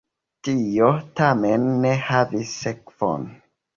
[0.45, 0.87] Tio
[1.21, 3.29] tamen ne havis sekvon.